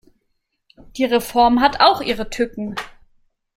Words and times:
Die 0.97 1.05
Reform 1.05 1.61
hat 1.61 1.79
auch 1.79 2.01
ihre 2.01 2.31
Tücken. 2.31 2.73